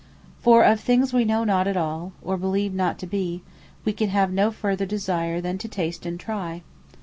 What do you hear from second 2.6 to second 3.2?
not to